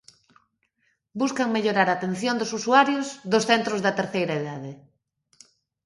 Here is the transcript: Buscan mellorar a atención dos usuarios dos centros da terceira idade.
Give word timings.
Buscan 1.21 1.53
mellorar 1.55 1.85
a 1.89 1.95
atención 1.99 2.35
dos 2.37 2.51
usuarios 2.59 3.07
dos 3.31 3.43
centros 3.51 3.79
da 3.85 3.95
terceira 3.99 4.33
idade. 4.41 4.71